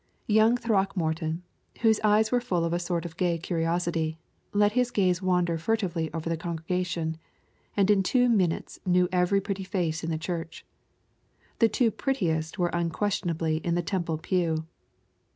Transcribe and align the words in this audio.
Young 0.25 0.57
Throckmorton, 0.57 1.43
whose 1.81 1.99
eyes 2.03 2.31
were 2.31 2.41
full 2.41 2.65
of 2.65 2.73
a 2.73 2.79
sort 2.79 3.05
of 3.05 3.17
gay 3.17 3.37
curiosity, 3.37 4.17
let 4.51 4.71
his 4.71 4.89
gaze 4.89 5.21
wander 5.21 5.59
furtively 5.59 6.11
over 6.11 6.27
the 6.27 6.35
congregation, 6.37 7.17
and 7.77 7.91
in 7.91 8.01
two 8.01 8.27
minutes 8.27 8.79
knew 8.83 9.07
every 9.11 9.39
pretty 9.41 9.63
face 9.63 10.03
in 10.03 10.09
the 10.09 10.17
church. 10.17 10.65
The 11.59 11.69
two 11.69 11.91
prettiest 11.91 12.57
were 12.57 12.69
unquestionably 12.73 13.57
in 13.57 13.75
the 13.75 13.83
Temple 13.83 14.17
pew. 14.17 14.65